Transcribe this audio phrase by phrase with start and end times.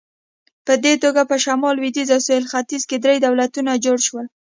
[0.65, 4.25] په دې توګه په شمال، لوېدیځ او سویل ختیځ کې درې دولتونه جوړ شول.